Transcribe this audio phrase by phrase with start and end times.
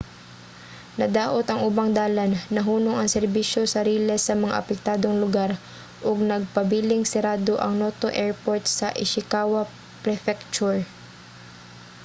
[0.99, 5.51] nadaot ang ubang dalan nahunong ang serbisyo sa riles sa mga apektadong lugar
[6.07, 9.61] ug nagpabiling sirado ang noto airport sa ishikawa
[10.03, 10.79] prefecture